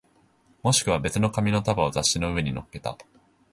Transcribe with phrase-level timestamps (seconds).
[0.63, 2.97] もしくは別の紙の束を雑誌の上に乗っけた